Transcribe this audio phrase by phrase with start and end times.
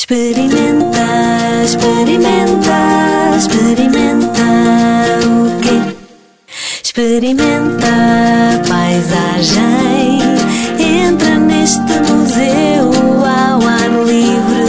[0.00, 1.06] Experimenta,
[1.62, 4.46] experimenta, experimenta
[5.26, 5.94] o quê?
[6.82, 10.22] Experimenta a paisagem.
[10.78, 12.90] Entra neste museu
[13.26, 14.64] ao ar livre,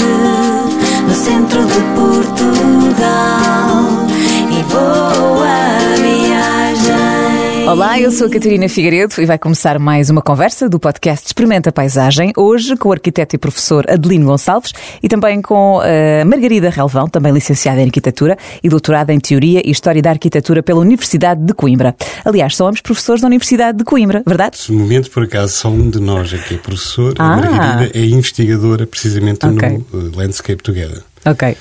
[1.07, 3.50] no centro de Portugal.
[7.71, 11.69] Olá, eu sou a Catarina Figueiredo e vai começar mais uma conversa do podcast Experimenta
[11.69, 16.69] a Paisagem, hoje com o arquiteto e professor Adelino Gonçalves e também com a Margarida
[16.69, 21.45] Relvão, também licenciada em Arquitetura e doutorada em Teoria e História da Arquitetura pela Universidade
[21.45, 21.95] de Coimbra.
[22.25, 24.57] Aliás, são ambos professores da Universidade de Coimbra, verdade?
[24.65, 27.15] De momento, por acaso, só um de nós aqui é professor.
[27.19, 27.35] Ah.
[27.35, 29.69] A Margarida é investigadora precisamente Ok.
[29.93, 31.03] no uh, Landscape Together.
[31.25, 31.55] Ok.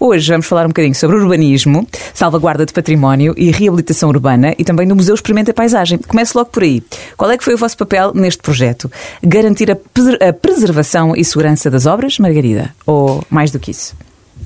[0.00, 4.88] Hoje vamos falar um bocadinho sobre urbanismo, salvaguarda de património e reabilitação urbana e também
[4.88, 5.98] do Museu Experimenta Paisagem.
[5.98, 6.82] Comece logo por aí.
[7.16, 8.90] Qual é que foi o vosso papel neste projeto?
[9.22, 12.74] Garantir a, preser- a preservação e segurança das obras, Margarida?
[12.86, 13.94] Ou mais do que isso?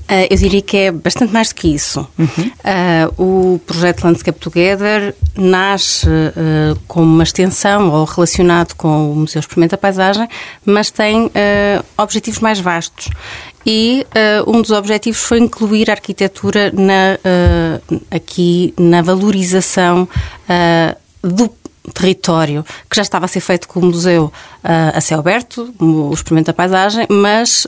[0.07, 2.07] Ah, eu diria que é bastante mais do que isso.
[2.63, 9.39] Ah, o projeto Landscape Together nasce ah, como uma extensão ou relacionado com o Museu
[9.39, 10.27] Experimenta a Paisagem,
[10.65, 11.31] mas tem
[11.97, 13.09] objetivos mais vastos.
[13.65, 17.79] E ah, um dos objetivos foi incluir a arquitetura na, ah,
[18.11, 20.07] aqui na valorização
[20.47, 21.49] ah, do
[21.93, 24.31] território que já estava a ser feito com o museu
[24.63, 27.65] a céu aberto, o Experimento da Paisagem, mas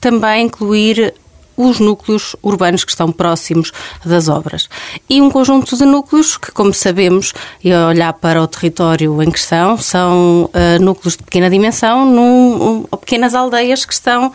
[0.00, 1.12] também incluir
[1.56, 3.72] os núcleos urbanos que estão próximos
[4.04, 4.68] das obras.
[5.08, 7.32] E um conjunto de núcleos que, como sabemos,
[7.62, 12.84] e a olhar para o território em questão, são ah, núcleos de pequena dimensão, num,
[12.92, 14.32] um- pequenas aldeias que estão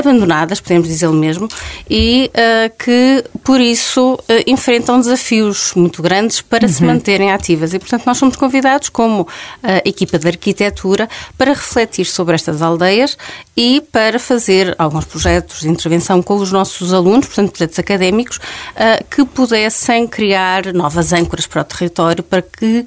[0.00, 1.48] abandonadas, podemos dizer mesmo,
[1.88, 7.72] e ah, que, por isso, ah, enfrentam desafios muito grandes para se manterem ativas.
[7.72, 9.28] E, portanto, nós somos convidados, como
[9.62, 13.16] ah, equipa de arquitetura, para refletir sobre estas aldeias
[13.56, 18.40] e para fazer alguns projetos de intervenção com os nossos alunos, portanto, projetos académicos,
[18.74, 22.84] ah, que pudessem criar novas âncoras para o território, para que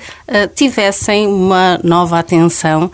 [0.55, 2.91] tivessem uma nova atenção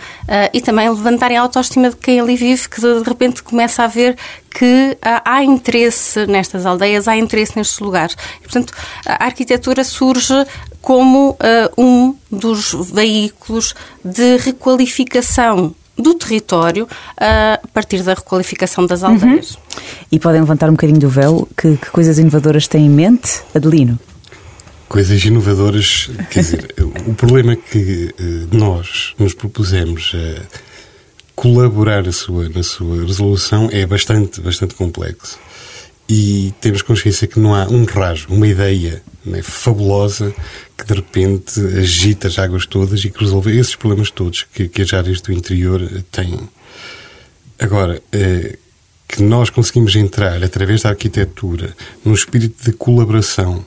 [0.54, 4.18] e também levantarem a autoestima de quem ali vive, que de repente começa a ver
[4.50, 8.16] que ah, há interesse nestas aldeias, há interesse nestes lugares.
[8.40, 8.74] E, portanto,
[9.06, 10.34] a arquitetura surge
[10.81, 16.88] como ah, um dos veículos de requalificação do território
[17.18, 19.57] ah, a partir da requalificação das aldeias.
[20.12, 21.47] E podem levantar um bocadinho do véu?
[21.56, 24.00] Que, que coisas inovadoras têm em mente, Adelino?
[24.88, 26.75] Coisas inovadoras, quer dizer,
[27.06, 30.69] o problema que eh, nós nos propusemos a
[31.40, 35.40] colaborar na sua, na sua resolução é bastante, bastante complexo.
[36.10, 40.36] E temos consciência que não há um rajo, uma ideia né, fabulosa
[40.78, 44.82] que de repente agita as águas todas e que resolve esses problemas todos que, que
[44.82, 46.38] as áreas do interior eh, têm.
[47.58, 48.58] Agora, eh,
[49.08, 51.74] que nós conseguimos entrar através da arquitetura
[52.04, 53.64] num espírito de colaboração,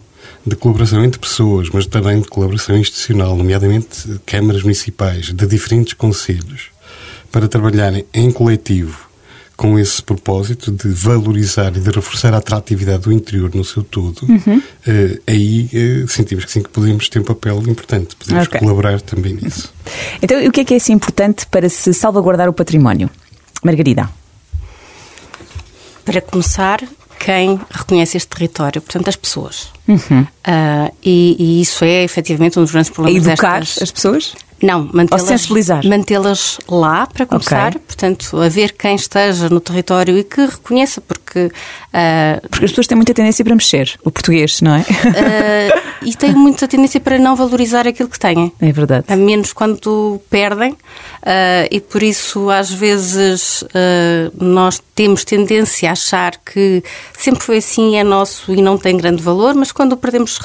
[0.46, 5.94] de colaboração entre pessoas, mas também de colaboração institucional, nomeadamente eh, câmaras municipais de diferentes
[5.94, 6.71] conselhos,
[7.32, 9.10] para trabalharem em coletivo
[9.56, 14.26] com esse propósito de valorizar e de reforçar a atratividade do interior no seu todo,
[14.86, 18.58] eh, aí eh, sentimos que sim que podemos ter um papel importante, podemos Ok.
[18.58, 19.72] colaborar também nisso.
[20.20, 23.08] Então, o que é que é assim importante para se salvaguardar o património?
[23.62, 24.08] Margarida?
[26.04, 26.80] Para começar,
[27.20, 29.68] quem reconhece este território, portanto, as pessoas.
[30.44, 33.82] Ah, e, e isso é efetivamente um dos grandes A problemas educar destas...
[33.82, 34.34] as pessoas?
[34.62, 35.84] Não, mantê-las sensibilizar?
[35.86, 37.80] mantê-las lá para começar, Ok.
[37.86, 41.50] portanto, haver quem esteja no território e que reconheça, porque
[41.92, 44.84] ah, Porque as pessoas têm muita tendência para mexer, o português, não é?
[44.88, 48.52] ah, e têm muita tendência para não valorizar aquilo que têm.
[48.60, 49.04] É verdade.
[49.08, 50.76] A menos quando perdem,
[51.22, 53.64] ah, e por isso, às vezes,
[54.40, 56.82] nós temos tendência a achar que
[57.18, 60.38] sempre foi assim, é nosso e não tem grande valor, mas quando o perdemos,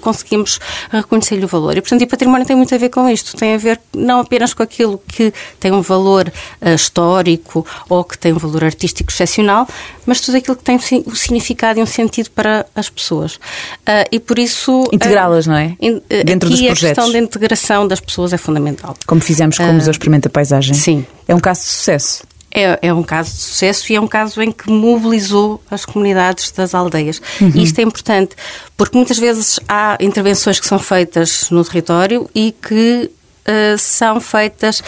[0.00, 0.58] conseguimos
[0.90, 1.76] reconhecer-lhe o valor.
[1.76, 4.52] E, portanto, o património tem muito a ver com isto, tem a ver não apenas
[4.54, 9.68] com aquilo que tem um valor ah, histórico ou que tem um valor artístico excepcional,
[10.04, 10.76] mas tudo aquilo que tem
[11.06, 13.38] o significado e um sentido para as pessoas.
[13.86, 14.84] Ah, e por isso.
[14.90, 15.76] ah, Integrá-las, não é?
[15.80, 17.12] in- eh, Dentro dos a questão projetos.
[17.12, 18.96] da integração das pessoas é fundamental.
[19.06, 20.74] Como fizemos com o Museu Experimenta Paisagem.
[20.74, 21.04] sim.
[21.28, 22.22] É um caso de sucesso.
[22.58, 26.50] É, é um caso de sucesso e é um caso em que mobilizou as comunidades
[26.52, 27.20] das aldeias.
[27.54, 28.34] E isto é importante,
[28.76, 33.10] porque muitas vezes há intervenções que são feitas no território e que
[33.46, 34.82] eh, são feitas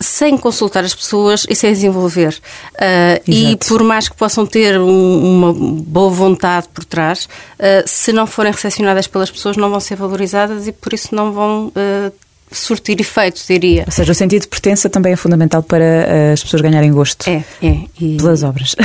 [0.00, 2.40] sem consultar as pessoas e sem desenvolver.
[2.80, 8.12] Ah, e por mais que possam ter um- uma boa vontade por trás, ah, se
[8.12, 12.12] não forem recepcionadas pelas pessoas, não vão ser valorizadas e por isso não vão ah,
[12.50, 13.84] surtir efeito, diria.
[13.86, 17.28] Ou seja, o sentido de pertença também é fundamental para uh, as pessoas ganharem gosto
[17.28, 18.74] é, é, e, pelas obras.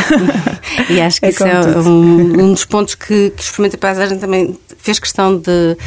[0.89, 4.17] E, acho que é isso é um, um, dos pontos que, que o Experimento Paisagem
[4.17, 5.77] também fez questão de,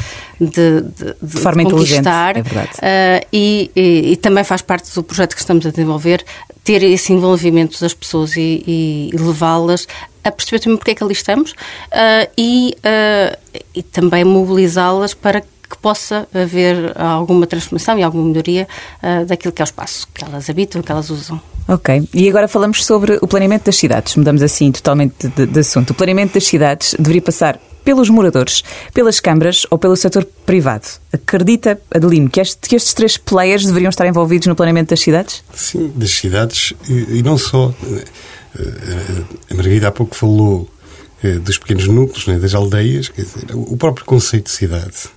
[0.41, 2.37] de, de, de forma conquistar.
[2.37, 2.71] É verdade.
[2.77, 6.25] Uh, e, e, e, também faz parte do projeto que estamos a desenvolver
[6.63, 9.87] ter esse envolvimento das pessoas e, e levá-las
[10.25, 15.41] a perceber também porque é que ali estamos uh, e, uh, e também mobilizá-las para
[15.41, 18.69] que possa haver alguma transformação e alguma melhoria
[19.03, 21.41] uh, daquilo que é o espaço que elas habitam, que elas usam.
[21.67, 22.09] Ok.
[22.15, 24.15] E agora falamos sobre o planeamento das cidades.
[24.17, 25.91] Mudamos assim totalmente de, de assunto.
[25.91, 30.87] O planeamento das cidades deveria passar pelos moradores, pelas câmaras ou pelo setor privado.
[31.13, 35.45] Acredita, Adelino, que, este, que, estes três players deveriam estar envolvidos no planeamento das cidades?
[35.55, 37.73] Sim, das cidades e, e não só.
[37.85, 38.05] Eh,
[38.59, 40.69] eh, a Margarida há pouco falou
[41.23, 45.09] eh, dos pequenos núcleos, né, das aldeias, quer dizer, o próprio conceito de cidade.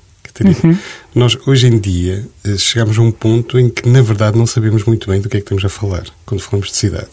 [0.44, 0.78] Uhum.
[1.16, 2.26] Nós, hoje em dia,
[2.58, 5.40] chegamos a um ponto em que, na verdade, não sabemos muito bem do que é
[5.40, 7.10] que estamos a falar quando falamos de cidade.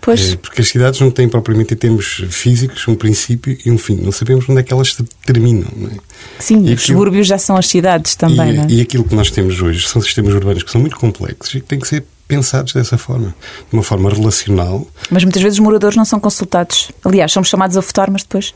[0.00, 0.32] Pois.
[0.32, 3.94] É, porque as cidades não têm propriamente em termos físicos um princípio e um fim.
[3.94, 5.68] Não sabemos onde é que elas terminam.
[5.92, 5.96] É?
[6.40, 8.66] Sim, e os aquilo, subúrbios já são as cidades também, e, não é?
[8.68, 11.66] E aquilo que nós temos hoje são sistemas urbanos que são muito complexos e que
[11.66, 13.34] têm que ser pensados dessa forma,
[13.68, 14.86] de uma forma relacional.
[15.10, 16.90] Mas muitas vezes os moradores não são consultados.
[17.04, 18.54] Aliás, somos chamados a votar, mas depois.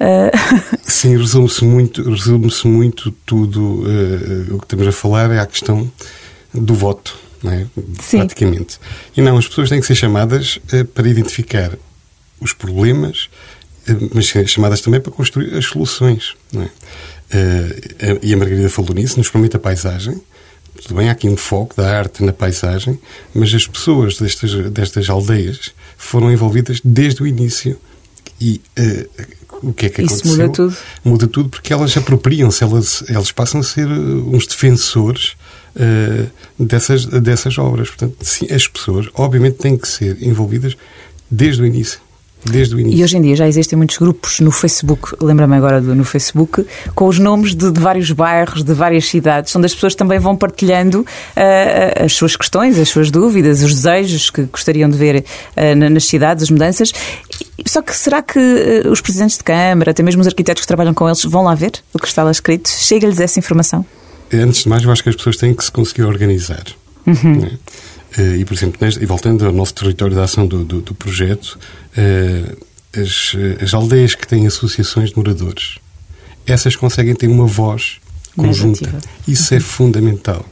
[0.00, 0.76] Uh...
[0.84, 3.60] Sim, resume-se muito, resume muito tudo.
[3.60, 5.90] Uh, o que estamos a falar é a questão
[6.54, 7.66] do voto é?
[8.00, 8.18] Sim.
[8.18, 8.78] praticamente.
[9.16, 11.72] E não, as pessoas têm que ser chamadas uh, para identificar
[12.40, 13.28] os problemas,
[14.12, 16.34] mas chamadas também para construir as soluções.
[16.54, 18.18] É?
[18.22, 20.20] E a Margarida falou nisso, nos promete a paisagem.
[20.82, 22.98] Tudo bem, há aqui um foco da arte na paisagem,
[23.34, 27.78] mas as pessoas destas, destas aldeias foram envolvidas desde o início.
[28.40, 28.60] E
[29.62, 30.36] o que é que Isso aconteceu?
[30.36, 30.76] muda tudo.
[31.04, 35.36] Muda tudo porque elas apropriam-se, elas, elas passam a ser uns defensores
[35.74, 36.30] uh,
[36.62, 37.88] dessas, dessas obras.
[37.88, 40.76] Portanto, sim, as pessoas, obviamente, têm que ser envolvidas
[41.30, 42.00] desde o início.
[42.50, 42.98] Desde o início.
[42.98, 46.64] E hoje em dia já existem muitos grupos no Facebook, lembra-me agora do, no Facebook,
[46.94, 50.36] com os nomes de, de, vários bairros, de várias cidades, onde as pessoas também vão
[50.36, 55.24] partilhando uh, as suas questões, as suas dúvidas, os desejos que gostariam de ver
[55.56, 56.92] uh, nas cidades, as mudanças.
[57.66, 60.94] Só que será que uh, os presidentes de Câmara, até mesmo os arquitetos que trabalham
[60.94, 62.68] com eles, vão lá ver o que está lá escrito?
[62.68, 63.84] Chega-lhes essa informação?
[64.32, 66.64] antes de mais, eu acho que as pessoas têm que se conseguir organizar.
[67.06, 67.40] Uhum.
[67.40, 67.58] Né?
[68.18, 71.58] E, por exemplo, neste, e voltando ao nosso território de ação do, do, do projeto,
[72.94, 75.78] as, as, aldeias que têm associações de moradores,
[76.46, 77.98] essas conseguem ter uma voz
[78.34, 78.98] conjunta.
[79.28, 80.46] Isso é fundamental.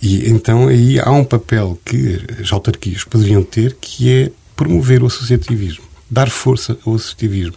[0.00, 5.06] E então aí há um papel que as autarquias poderiam ter, que é promover o
[5.06, 7.56] associativismo, dar força ao associativismo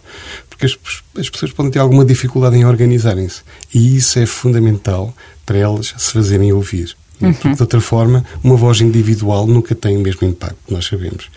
[0.59, 0.77] porque as,
[1.17, 3.41] as, pessoas podem ter alguma dificuldade em organizarem-se.
[3.73, 5.15] E isso é fundamental
[5.45, 6.95] para elas se fazerem ouvir.
[7.21, 7.33] Uhum.
[7.33, 11.29] Porque, de outra forma, uma voz individual nunca tem o mesmo impacto, nós sabemos.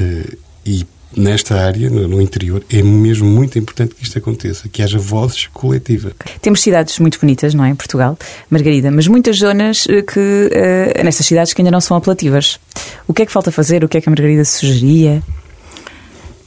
[0.00, 0.86] Uh, e
[1.16, 6.12] nesta área, no, interior, é mesmo muito importante que isto aconteça, que haja vozes coletivas.
[6.40, 8.16] Temos cidades muito bonitas, não é, em Portugal,
[8.48, 12.60] Margarida, mas muitas zonas eh, que, uh, nessas cidades que ainda não são apelativas.
[13.08, 13.82] O que é que falta fazer?
[13.84, 15.22] O que é que a Margarida sugeria?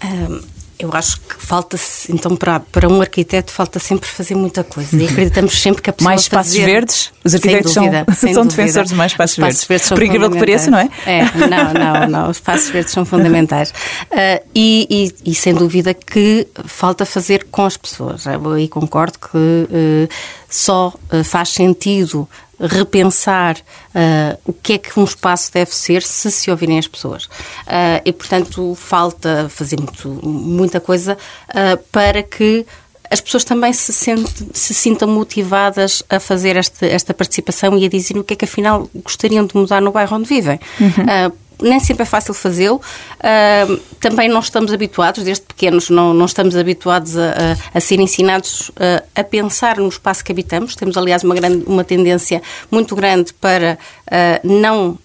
[0.03, 4.95] Um eu acho que falta-se, então, para, para um arquiteto, falta sempre fazer muita coisa.
[4.95, 6.09] E acreditamos sempre que a pessoa.
[6.09, 6.65] Mais espaços fazer...
[6.65, 7.11] verdes?
[7.23, 9.67] Os arquitetos dúvida, são, são defensores de mais espaços, espaços verdes.
[9.67, 10.89] verdes Por incrível que pareça, não é?
[11.05, 12.29] É, não, não, não.
[12.29, 13.69] Os espaços verdes são fundamentais.
[13.69, 18.25] Uh, e, e, e, sem dúvida que falta fazer com as pessoas.
[18.25, 20.09] Eu aí concordo que uh,
[20.49, 22.27] só uh, faz sentido
[22.59, 27.25] repensar uh, o que é que um espaço deve ser se se ouvirem as pessoas.
[27.25, 31.17] Uh, e, portanto, falta fazer muito, muita coisa
[31.49, 32.65] uh, para que
[33.09, 37.89] as pessoas também se, sente, se sintam motivadas a fazer esta, esta participação e a
[37.89, 40.59] dizer o que é que afinal gostariam de mudar no bairro onde vivem.
[40.79, 42.81] Uhum nem sempre é fácil fazê-lo.
[43.19, 47.99] Uh, também não estamos habituados, desde pequenos, não, não estamos habituados a, a, a ser
[47.99, 50.75] ensinados uh, a pensar no espaço que habitamos.
[50.75, 54.97] Temos, aliás, uma, grande, uma tendência muito grande para uh, não,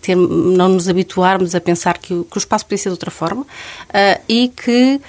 [0.00, 3.46] ter, não nos habituarmos a pensar que, que, o espaço podia ser de outra forma
[4.28, 5.00] e que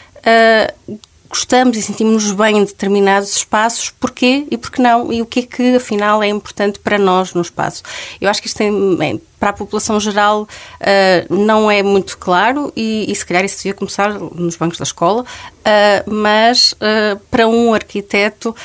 [1.30, 5.44] gostamos e sentimos-nos bem em determinados espaços, porquê e porquê não, e o que é
[5.44, 7.84] que afinal é importante para nós no espaço.
[8.20, 13.06] Eu acho que isto tem, para a população geral uh, não é muito claro e,
[13.10, 17.74] e, se calhar isso devia começar nos bancos da escola, uh, mas uh, para um
[17.74, 18.56] arquiteto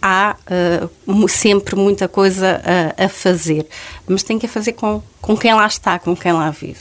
[0.00, 0.36] há
[1.28, 2.62] sempre muita coisa
[2.96, 3.66] a fazer,
[4.06, 6.78] mas tem que a fazer com, com quem lá está, com quem lá vive.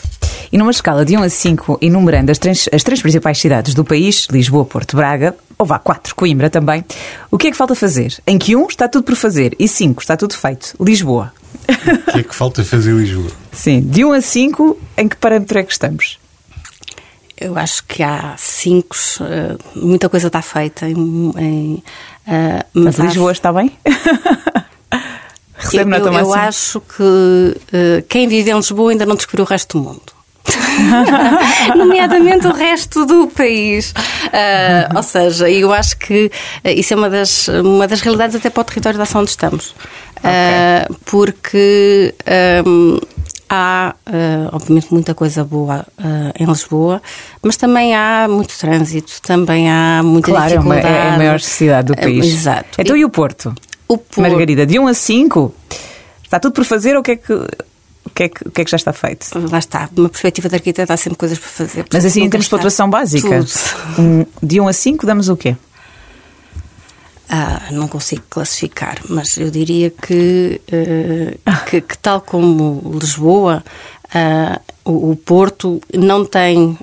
[0.52, 3.84] E numa escala de 1 a 5, enumerando as três, as três principais cidades do
[3.84, 6.86] país, Lisboa, Porto, Braga, ou vá, quatro, Coimbra também.
[7.30, 8.18] O que é que falta fazer?
[8.26, 10.76] Em que um está tudo por fazer e cinco está tudo feito.
[10.80, 11.34] Lisboa.
[11.68, 13.32] O que é que falta fazer Lisboa?
[13.52, 16.20] Sim, de 1 a 5, em que parâmetro é que estamos?
[17.40, 20.88] Eu acho que há cinco, uh, muita coisa está feita.
[20.90, 21.84] Em, em,
[22.28, 23.72] uh, mas Lisboa está bem?
[25.54, 29.48] Recebe eu, eu, eu acho que uh, quem vive em Lisboa ainda não descobriu o
[29.48, 30.07] resto do mundo.
[31.76, 33.92] nomeadamente o resto do país.
[33.92, 38.50] Uh, ou seja, eu acho que uh, isso é uma das, uma das realidades até
[38.50, 39.76] para o território da ação onde estamos.
[40.18, 40.30] Okay.
[40.30, 42.14] Uh, porque
[42.66, 43.00] um,
[43.50, 43.96] há,
[44.52, 45.86] obviamente, muita coisa boa
[46.38, 47.02] em Lisboa,
[47.42, 50.82] mas também há muito trânsito, também há muita claro, dificuldade.
[50.82, 52.26] Claro, é a maior cidade do país.
[52.26, 52.80] exato.
[52.80, 53.54] Então e, e o Porto?
[53.88, 54.22] O Porto.
[54.22, 55.54] Margarida, de 1 a 5,
[56.24, 57.34] está tudo por fazer ou o que é que
[58.18, 59.28] que, é que, o que é que já está feito?
[59.52, 61.86] Lá está, de uma perspectiva de arquiteto há sempre coisas para fazer.
[61.94, 63.46] Mas assim, em termos de pontuação básica,
[64.00, 65.56] um, de 1 a 5 damos o quê?
[67.30, 73.64] Ah, não consigo classificar, mas eu diria que, uh, que, que, tal como Lisboa,
[74.06, 76.78] uh, o, o, Porto não tem uh,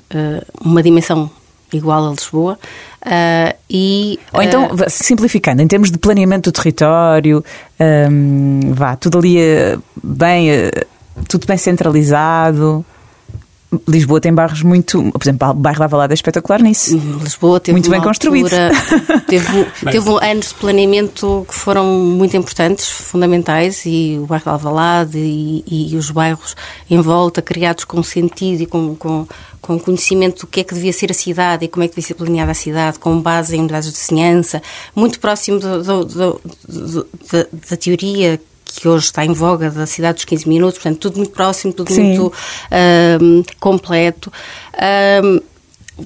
[0.61, 1.29] uma dimensão
[1.73, 2.59] igual a Lisboa.
[3.01, 7.43] Uh, e, Ou então, uh, simplificando, em termos de planeamento do território,
[8.09, 9.37] um, vá, tudo ali
[10.01, 10.69] bem
[11.27, 12.85] tudo bem centralizado.
[13.87, 15.11] Lisboa tem bairros muito.
[15.11, 16.97] Por exemplo, o bairro da Valada é espetacular nisso.
[17.21, 18.49] Lisboa teve muito bem construído.
[19.27, 25.17] teve, teve anos de planeamento que foram muito importantes, fundamentais, e o bairro da Alvalade
[25.17, 26.55] e, e, os bairros
[26.89, 29.27] em volta, criados com sentido e com, com,
[29.61, 32.07] com conhecimento do que é que devia ser a cidade e como é que devia
[32.07, 34.61] ser planeada a cidade, com base em unidades de vizinhança,
[34.95, 37.07] muito próximo do, do, do,
[37.69, 41.31] da teoria que hoje está em voga da cidade dos 15 minutos, portanto, tudo muito
[41.31, 42.03] próximo, tudo Sim.
[42.03, 42.33] muito
[43.21, 44.31] um, completo.
[45.23, 45.41] Um,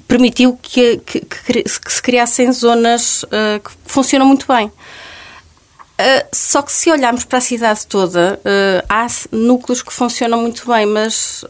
[0.06, 4.66] permitiu que, que, que, que, se criassem zonas uh, que funcionam muito bem.
[4.66, 10.66] Uh, só que se olharmos para a cidade toda, uh, há núcleos que funcionam muito
[10.66, 11.44] bem, mas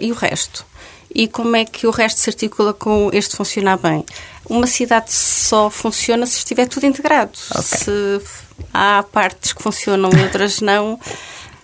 [0.00, 0.66] e o resto?
[1.14, 4.04] E como é que o resto se articula com este funcionar bem?
[4.48, 7.32] Uma cidade só funciona se estiver tudo integrado.
[7.50, 7.62] Okay.
[7.62, 8.20] Se
[8.72, 10.98] há partes que funcionam e outras não,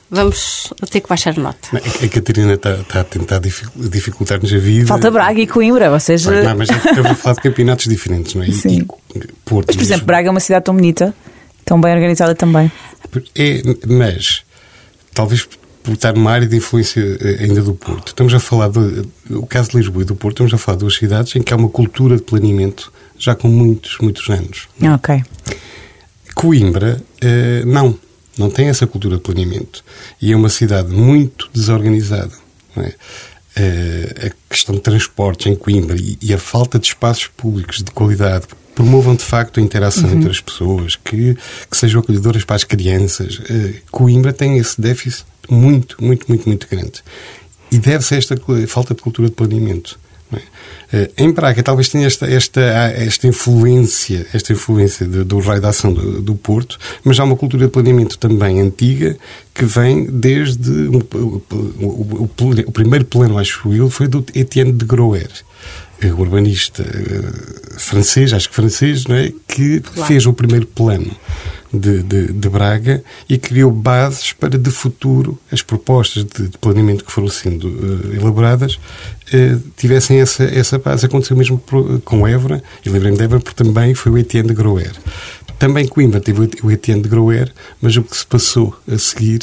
[0.09, 1.69] vamos ter que baixar a nota.
[1.76, 4.87] A Catarina está, está a tentar dificultar-nos a vida.
[4.87, 6.42] Falta Braga e Coimbra, ou seja...
[6.42, 8.50] Não, mas estamos a falar de campeonatos diferentes, não é?
[8.52, 8.87] Sim.
[9.14, 11.14] E, Porto, mas, por exemplo, Braga é uma cidade tão bonita,
[11.64, 12.71] tão bem organizada também.
[13.37, 14.42] É, mas,
[15.12, 15.47] talvez
[15.83, 18.09] por estar numa área de influência eh, ainda do Porto.
[18.09, 20.81] Estamos a falar do o caso de Lisboa e do Porto, estamos a falar de
[20.81, 24.69] duas cidades em que há uma cultura de planeamento já com muitos, muitos anos.
[24.95, 25.23] Ok.
[26.35, 27.99] Coimbra, eh, não,
[28.39, 29.85] não tem essa cultura de planeamento.
[30.21, 32.33] E é uma cidade muito desorganizada.
[32.77, 32.95] É?
[33.57, 38.47] Eh, a questão de transportes em Coimbra e, a falta de espaços públicos de qualidade
[38.81, 40.17] promovam de facto a interação uhum.
[40.17, 41.37] entre as pessoas, que,
[41.71, 43.39] que sejam acolhedoras para as crianças.
[43.51, 47.03] Eh, Coimbra tem esse déficit muito, muito, muito, muito grande.
[47.71, 49.99] E deve-se a esta falta de cultura de planeamento.
[50.93, 51.11] É?
[51.19, 55.93] Em Braga talvez tenha esta, esta, esta influência, esta influência do, do raio de ação
[55.93, 59.17] do, do, Porto, mas há uma cultura de planeamento também antiga
[59.53, 62.31] que vem desde um, o, o, o,
[62.67, 65.29] o, primeiro plano, acho eu, foi do Etienne de Groer
[66.09, 69.33] urbanista uh, francês, acho que francês, não é?
[69.47, 70.09] que claro.
[70.09, 71.14] fez o primeiro plano
[71.73, 77.04] de, de, de, Braga e criou bases para, de futuro, as propostas de, de planeamento
[77.04, 81.07] que foram sendo uh, elaboradas uh, tivessem essa, essa base.
[81.07, 84.54] Aconteceu mesmo por, com Évora, e lembrei-me de Évora porque também foi o Etienne de
[84.54, 84.92] Groer.
[85.59, 87.52] Também Coimbra teve o Etienne de Groer,
[87.83, 89.40] mas o que se passou a seguir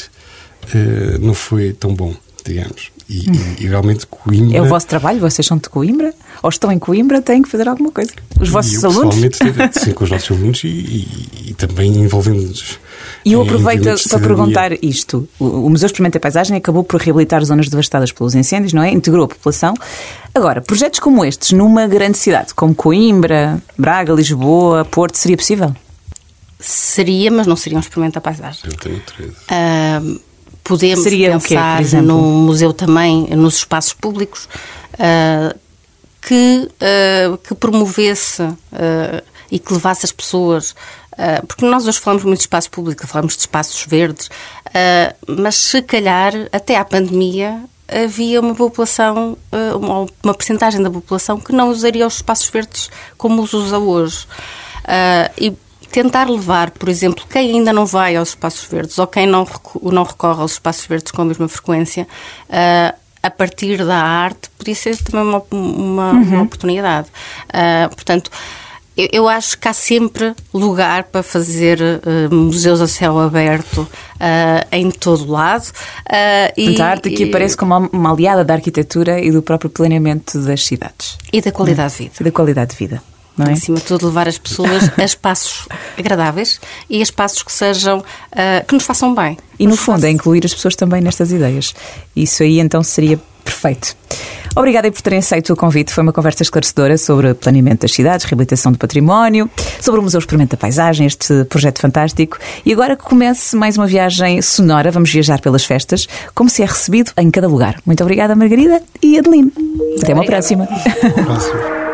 [1.21, 2.91] não foi tão bom, digamos.
[3.09, 4.57] E, e, e, realmente Coimbra.
[4.57, 5.19] É o vosso trabalho?
[5.19, 6.13] Vocês são de Coimbra?
[6.43, 7.21] Ou estão em Coimbra?
[7.21, 8.11] Têm que fazer alguma coisa?
[8.39, 9.15] Os vossos eu, alunos?
[9.15, 11.07] Pessoalmente, sim, com os nossos alunos e,
[11.47, 12.79] e também envolvendo-nos.
[13.23, 15.27] E eu aproveito para perguntar isto.
[15.39, 18.91] O Museu Experimenta Paisagem acabou por reabilitar zonas devastadas pelos incêndios, não é?
[18.91, 19.73] Integrou a população.
[20.35, 25.73] Agora, projetos como estes, numa grande cidade, como Coimbra, Braga, Lisboa, Porto, seria possível?
[26.59, 28.61] Seria, mas não seria um Experimenta Paisagem.
[28.65, 29.31] Eu tenho 13.
[29.31, 30.26] Uh,
[30.67, 34.49] podemos Seria pensar quê, no museu também, nos espaços públicos,
[34.95, 35.57] uh,
[36.21, 40.75] que, uh, que promovesse uh, e que levasse as pessoas.
[41.47, 44.29] porque nós hoje falamos muito de espaço público, falamos de espaços verdes,
[45.25, 51.53] mas se calhar, até à pandemia, havia uma população, uma, uma percentagem da população que
[51.53, 54.27] não usaria os espaços verdes como os usa hoje.
[55.39, 55.53] e
[55.91, 59.47] tentar levar, por exemplo, quem ainda não vai aos espaços verdes ou quem não,
[59.81, 62.07] não recorre aos espaços verdes com a mesma frequência,
[62.49, 66.21] uh, a partir da arte, podia ser também uma, uma, uhum.
[66.23, 67.07] uma oportunidade.
[67.49, 68.29] Uh, portanto,
[68.97, 73.87] Eu, eu acho que há sempre lugar para fazer uh, museus a céu aberto
[74.71, 75.67] em todo lado.
[76.09, 80.39] Uh, e, a arte aqui aparece como uma aliada da arquitetura e do próprio planeamento
[80.39, 81.15] das cidades.
[81.31, 82.15] E da qualidade de vida.
[82.19, 83.03] E da qualidade de vida.
[83.37, 83.53] Não é?
[83.53, 85.67] Acima de tudo, levar as pessoas a espaços
[85.97, 89.37] agradáveis e a espaços que sejam uh, que nos façam bem.
[89.59, 91.73] E no fundo, é incluir as pessoas também nestas ideias.
[92.15, 93.95] Isso aí então seria perfeito.
[94.55, 95.93] Obrigada por terem aceito o convite.
[95.93, 100.57] Foi uma conversa esclarecedora sobre planeamento das cidades, reabilitação do património, sobre o Museu Experimenta
[100.57, 102.39] Paisagem, este projeto fantástico.
[102.65, 106.65] E agora que comece mais uma viagem sonora, vamos viajar pelas festas, como se é
[106.65, 107.79] recebido em cada lugar.
[107.85, 109.51] Muito obrigada, Margarida e Adeline.
[110.01, 110.67] Até uma próxima.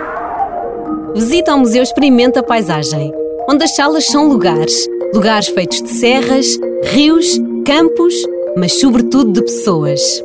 [1.14, 3.12] Visita ao Museu Experimenta Paisagem,
[3.50, 4.88] onde as salas são lugares.
[5.14, 8.14] Lugares feitos de serras, rios, campos,
[8.58, 10.24] mas sobretudo de pessoas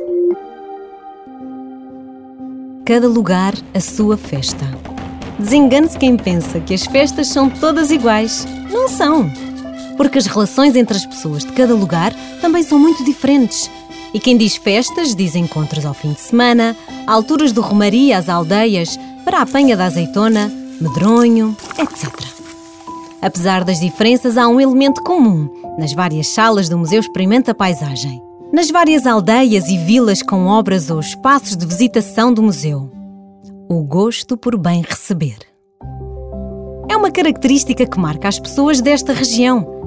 [2.89, 4.65] cada lugar a sua festa.
[5.37, 8.47] Desengane-se quem pensa que as festas são todas iguais.
[8.71, 9.31] Não são.
[9.95, 13.69] Porque as relações entre as pessoas de cada lugar também são muito diferentes.
[14.11, 18.99] E quem diz festas diz encontros ao fim de semana, alturas do Romaria às aldeias,
[19.23, 22.09] para a apanha da azeitona, medronho, etc.
[23.21, 28.71] Apesar das diferenças, há um elemento comum nas várias salas do Museu Experimenta Paisagem nas
[28.71, 32.91] várias aldeias e vilas com obras ou espaços de visitação do museu.
[33.69, 35.37] O gosto por bem receber.
[36.89, 39.77] É uma característica que marca as pessoas desta região.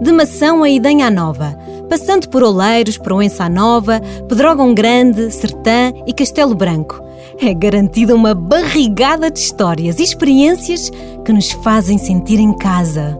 [0.00, 6.54] De Mação a Idenha Nova, passando por Oleiros, Proença Nova, Pedrógão Grande, Sertã e Castelo
[6.54, 7.05] Branco.
[7.38, 10.90] É garantida uma barrigada de histórias e experiências
[11.24, 13.18] que nos fazem sentir em casa.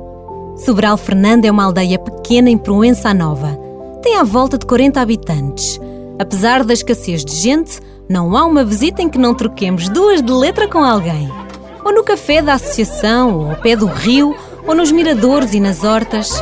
[0.65, 3.67] Sobral Fernando é uma aldeia pequena em Proença Nova
[4.07, 5.81] tem à volta de 40 habitantes.
[6.17, 10.31] Apesar da escassez de gente, não há uma visita em que não troquemos duas de
[10.31, 11.29] letra com alguém.
[11.85, 14.33] Ou no café da associação, ou ao pé do rio,
[14.65, 16.41] ou nos miradores e nas hortas.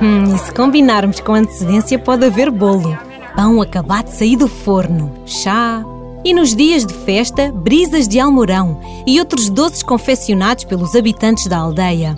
[0.00, 2.96] Hum, e se combinarmos com antecedência, pode haver bolo,
[3.34, 5.82] pão acabado de sair do forno, chá.
[6.24, 11.58] E nos dias de festa, brisas de almorão e outros doces confeccionados pelos habitantes da
[11.58, 12.16] aldeia.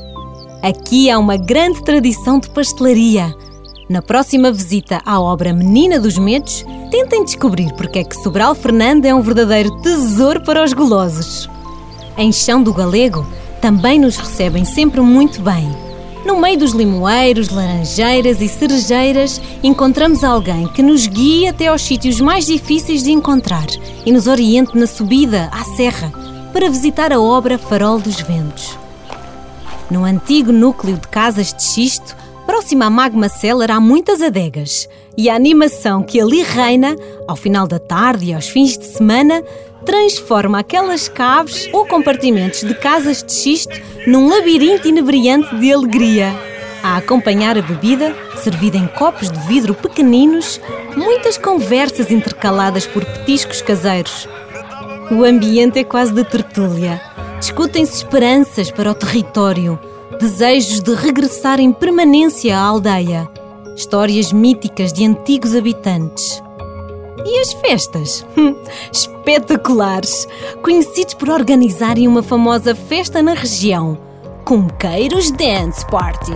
[0.62, 3.34] Aqui há uma grande tradição de pastelaria
[3.92, 9.04] na próxima visita à obra Menina dos Medos, tentem descobrir porque é que Sobral Fernando
[9.04, 11.46] é um verdadeiro tesouro para os golosos.
[12.16, 13.26] Em Chão do Galego,
[13.60, 15.68] também nos recebem sempre muito bem.
[16.24, 22.20] No meio dos limoeiros, laranjeiras e cerejeiras, encontramos alguém que nos guia até aos sítios
[22.20, 23.66] mais difíceis de encontrar
[24.06, 26.12] e nos oriente na subida à serra
[26.52, 28.78] para visitar a obra Farol dos Ventos.
[29.90, 32.16] No antigo núcleo de casas de xisto,
[32.52, 34.86] Próxima à Magma Cellar há muitas adegas
[35.16, 36.94] e a animação que ali reina,
[37.26, 39.42] ao final da tarde e aos fins de semana,
[39.86, 43.74] transforma aquelas caves ou compartimentos de casas de xisto
[44.06, 46.30] num labirinto inebriante de alegria.
[46.82, 50.60] A acompanhar a bebida, servida em copos de vidro pequeninos,
[50.94, 54.28] muitas conversas intercaladas por petiscos caseiros.
[55.10, 57.00] O ambiente é quase de tertúlia.
[57.40, 59.80] Discutem-se esperanças para o território
[60.22, 63.28] desejos de regressar em permanência à aldeia,
[63.74, 66.40] histórias míticas de antigos habitantes.
[67.26, 68.24] E as festas?
[68.38, 68.54] Hum,
[68.92, 70.28] espetaculares!
[70.62, 73.98] Conhecidos por organizarem uma famosa festa na região,
[74.44, 76.34] Cumqueiros Dance Party.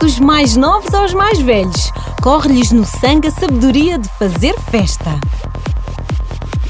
[0.00, 5.20] Dos mais novos aos mais velhos, corre-lhes no sangue a sabedoria de fazer festa.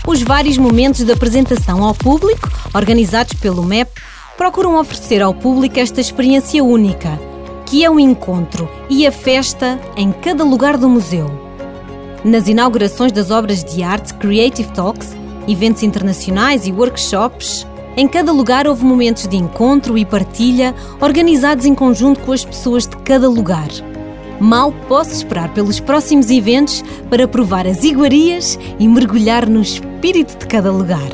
[0.04, 3.92] Os vários momentos de apresentação ao público, organizados pelo MEP,
[4.36, 7.18] procuram oferecer ao público esta experiência única,
[7.64, 11.30] que é o encontro e a festa em cada lugar do museu.
[12.24, 15.16] Nas inaugurações das obras de arte Creative Talks,
[15.48, 21.74] eventos internacionais e workshops, em cada lugar houve momentos de encontro e partilha organizados em
[21.74, 23.68] conjunto com as pessoas de cada lugar.
[24.38, 30.46] Mal posso esperar pelos próximos eventos para provar as iguarias e mergulhar no espírito de
[30.46, 31.08] cada lugar.